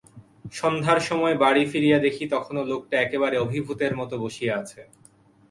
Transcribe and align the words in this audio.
সন্ধ্যার 0.53 0.99
সময় 1.09 1.35
বাড়ি 1.43 1.63
ফিরিয়া 1.71 1.99
দেখি 2.05 2.23
তখনো 2.35 2.61
লোকটা 2.71 2.95
একেবারে 3.01 3.35
অভিভূতের 3.39 3.93
মতো 3.99 4.15
বসিয়া 4.23 4.53
আছে। 4.61 4.81